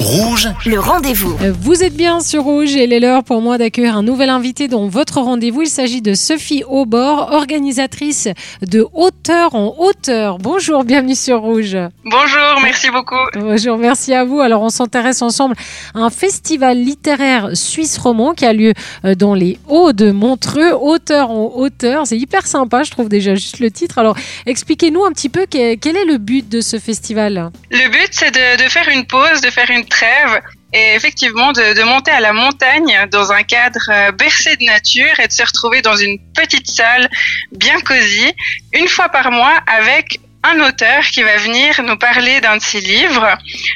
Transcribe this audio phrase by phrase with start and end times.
[0.00, 1.36] Rouge, Le rendez-vous.
[1.42, 4.30] Euh, Vous êtes bien sur Rouge et il est l'heure pour moi d'accueillir un nouvel
[4.30, 5.60] invité dans votre rendez-vous.
[5.62, 8.26] Il s'agit de Sophie Aubord, organisatrice
[8.62, 10.38] de Hauteur en Hauteur.
[10.38, 11.76] Bonjour, bienvenue sur Rouge.
[12.04, 13.14] Bonjour, merci beaucoup.
[13.34, 14.40] Bonjour, merci à vous.
[14.40, 15.54] Alors, on s'intéresse ensemble
[15.94, 18.72] à un festival littéraire suisse roman qui a lieu
[19.04, 22.06] euh, dans les Hauts de Montreux, Hauteur en Hauteur.
[22.06, 23.98] C'est hyper sympa, je trouve déjà juste le titre.
[23.98, 27.50] Alors, expliquez-nous un petit peu que- quel est le but de ce festival?
[27.70, 30.40] Le but, c'est de, de faire une pause, de faire une trêve
[30.72, 35.18] et effectivement de, de monter à la montagne dans un cadre euh, bercé de nature
[35.20, 37.08] et de se retrouver dans une petite salle
[37.52, 38.32] bien cosy
[38.72, 42.80] une fois par mois avec un auteur qui va venir nous parler d'un de ses
[42.80, 43.26] livres,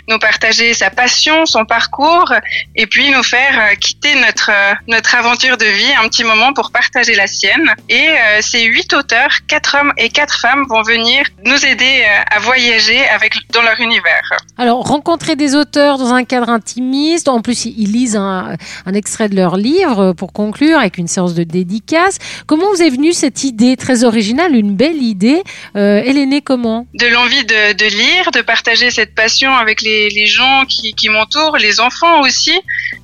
[0.08, 2.32] nous partager sa passion, son parcours,
[2.74, 6.52] et puis nous faire euh, quitter notre euh, notre aventure de vie un petit moment
[6.54, 7.74] pour partager la sienne.
[7.88, 12.38] Et euh, ces huit auteurs, quatre hommes et quatre femmes, vont venir nous aider à
[12.38, 14.22] voyager avec dans leur univers.
[14.56, 17.28] Alors, rencontrer des auteurs dans un cadre intimiste.
[17.28, 18.56] En plus, ils lisent un,
[18.94, 22.18] extrait de leur livre pour conclure avec une séance de dédicace.
[22.46, 25.42] Comment vous est venue cette idée très originale, une belle idée
[25.74, 26.40] née
[26.94, 31.08] de l'envie de, de lire, de partager cette passion avec les, les gens qui, qui
[31.08, 32.58] m'entourent, les enfants aussi,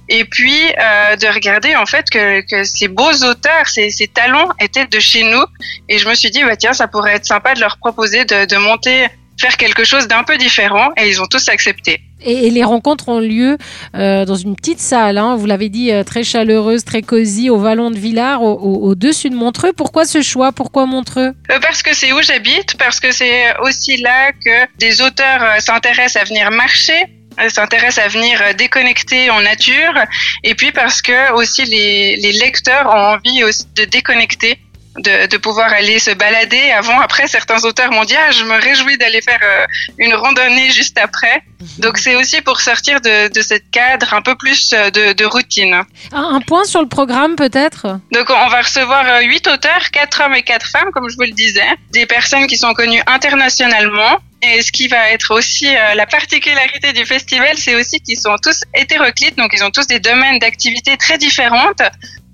[0.08, 4.48] et puis euh, de regarder en fait que, que ces beaux auteurs, ces, ces talents
[4.60, 5.44] étaient de chez nous,
[5.88, 8.44] et je me suis dit bah tiens ça pourrait être sympa de leur proposer de,
[8.46, 9.08] de monter
[9.40, 12.00] faire quelque chose d'un peu différent, et ils ont tous accepté.
[12.22, 13.56] et, et les rencontres ont lieu
[13.94, 17.56] euh, dans une petite salle, hein, vous l'avez dit, euh, très chaleureuse, très cosy, au
[17.58, 19.72] Vallon de Villars, au- au- au-dessus de Montreux.
[19.72, 20.52] Pourquoi ce choix?
[20.52, 21.32] Pourquoi Montreux?
[21.50, 26.20] Euh, Parce que c'est où j'habite, parce que c'est aussi là que des auteurs s'intéressent
[26.22, 27.00] à venir marcher,
[27.48, 29.94] s'intéressent à venir déconnecter en nature,
[30.44, 34.58] et puis parce que aussi les, les lecteurs ont envie aussi de déconnecter.
[34.96, 38.60] De, de pouvoir aller se balader avant, après certains auteurs m'ont dit ah je me
[38.60, 39.64] réjouis d'aller faire euh,
[39.98, 41.44] une randonnée juste après.
[41.78, 45.24] Donc c'est aussi pour sortir de, de ce cadre un peu plus euh, de, de
[45.24, 45.74] routine.
[46.12, 48.00] Un, un point sur le programme peut-être?
[48.12, 51.22] Donc on va recevoir euh, huit auteurs, quatre hommes et quatre femmes, comme je vous
[51.22, 54.18] le disais, des personnes qui sont connues internationalement.
[54.42, 58.36] Et ce qui va être aussi euh, la particularité du festival, c'est aussi qu'ils sont
[58.42, 61.82] tous hétéroclites, donc ils ont tous des domaines d'activité très différentes,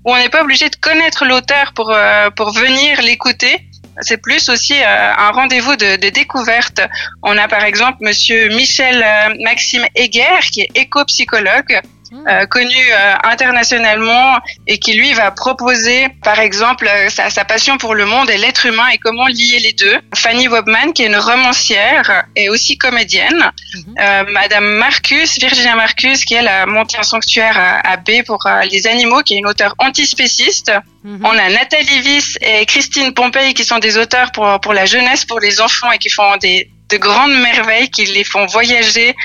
[0.07, 3.67] où on n'est pas obligé de connaître l'auteur pour euh, pour venir l'écouter.
[4.01, 6.79] C'est plus aussi euh, un rendez-vous de, de découverte.
[7.23, 11.81] On a par exemple Monsieur Michel euh, Maxime Heger, qui est éco-psychologue,
[12.13, 14.37] euh, connu euh, internationalement
[14.67, 18.37] et qui lui va proposer par exemple euh, sa, sa passion pour le monde et
[18.37, 19.97] l'être humain et comment lier les deux.
[20.15, 23.51] Fanny Wobman qui est une romancière et aussi comédienne.
[23.99, 28.45] Euh, Madame Marcus, Virginia Marcus qui elle a monté un sanctuaire à, à B pour
[28.45, 30.71] euh, les animaux qui est une auteure antispéciste.
[31.03, 31.21] Mhm.
[31.23, 35.25] On a Nathalie Viss et Christine Pompey qui sont des auteurs pour, pour la jeunesse,
[35.25, 39.15] pour les enfants et qui font des, de grandes merveilles, qui les font voyager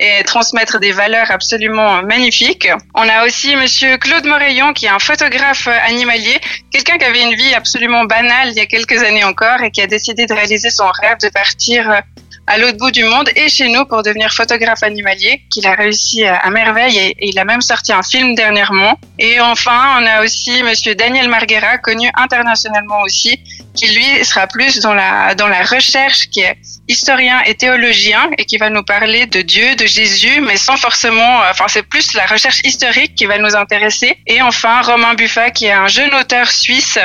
[0.00, 2.68] et transmettre des valeurs absolument magnifiques.
[2.94, 6.40] On a aussi monsieur Claude Moreillon qui est un photographe animalier,
[6.72, 9.82] quelqu'un qui avait une vie absolument banale il y a quelques années encore et qui
[9.82, 12.02] a décidé de réaliser son rêve de partir
[12.50, 16.24] à l'autre bout du monde et chez nous pour devenir photographe animalier, qu'il a réussi
[16.24, 18.98] à, à merveille et, il a même sorti un film dernièrement.
[19.20, 23.38] Et enfin, on a aussi monsieur Daniel Marguera, connu internationalement aussi,
[23.76, 26.56] qui lui sera plus dans la, dans la recherche, qui est
[26.88, 31.42] historien et théologien et qui va nous parler de Dieu, de Jésus, mais sans forcément,
[31.48, 34.18] enfin c'est plus la recherche historique qui va nous intéresser.
[34.26, 36.98] Et enfin, Romain Buffat, qui est un jeune auteur suisse,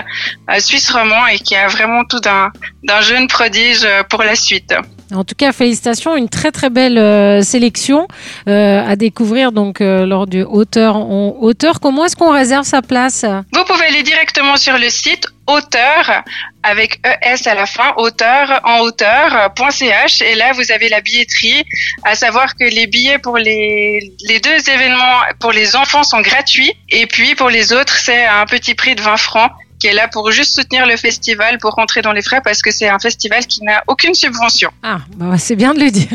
[0.49, 2.51] euh, suisse roman et qui a vraiment tout d'un,
[3.01, 4.73] jeune prodige euh, pour la suite.
[5.13, 8.07] En tout cas, félicitations, une très très belle euh, sélection
[8.47, 11.79] euh, à découvrir donc euh, lors du hauteur en hauteur.
[11.79, 13.23] Comment est-ce qu'on réserve sa place?
[13.53, 16.23] Vous pouvez aller directement sur le site auteur
[16.63, 21.63] avec ES à la fin, auteur en hauteur.ch et là vous avez la billetterie,
[22.03, 26.73] à savoir que les billets pour les, les deux événements pour les enfants sont gratuits.
[26.89, 29.51] Et puis pour les autres c'est un petit prix de 20 francs
[29.85, 32.71] qui est là pour juste soutenir le festival pour rentrer dans les frais parce que
[32.71, 34.71] c'est un festival qui n'a aucune subvention.
[34.81, 36.07] Ah, bah, c'est bien de le dire.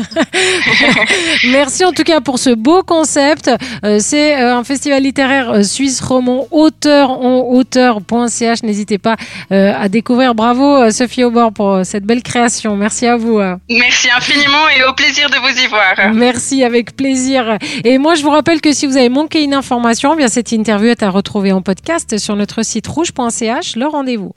[1.51, 3.49] Merci en tout cas pour ce beau concept.
[3.85, 8.63] Euh, c'est euh, un festival littéraire euh, suisse roman auteur en hauteur.ch.
[8.63, 9.15] N'hésitez pas
[9.49, 10.35] à découvrir.
[10.35, 12.75] Bravo Sophie Aubord pour cette belle création.
[12.75, 13.39] Merci à vous.
[13.69, 16.13] Merci infiniment et au plaisir de vous y voir.
[16.13, 17.57] Merci, avec plaisir.
[17.83, 20.51] Et moi, je vous rappelle que si vous avez manqué une information, eh bien cette
[20.51, 23.60] interview est à retrouver en podcast sur notre site rouge.ch.
[23.75, 24.33] Le rendez-vous.